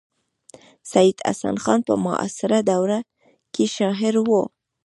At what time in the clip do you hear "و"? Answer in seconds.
4.27-4.31